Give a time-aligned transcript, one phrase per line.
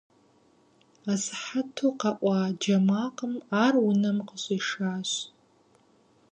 [1.11, 5.11] Асыхьэту къэӀуа джэ макъым ар унэм къыщӀишащ.